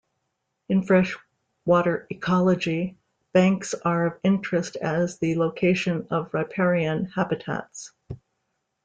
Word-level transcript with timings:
In 0.67 0.81
freshwater 0.81 2.07
ecology, 2.09 2.97
banks 3.33 3.75
are 3.85 4.07
of 4.07 4.19
interest 4.23 4.75
as 4.77 5.19
the 5.19 5.35
location 5.35 6.07
of 6.09 6.33
riparian 6.33 7.05
habitats. 7.05 7.91